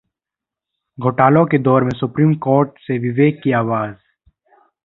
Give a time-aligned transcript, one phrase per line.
[0.97, 3.95] घोटालों के दौर में सुप्रीम कोर्ट से विवेक की आवाज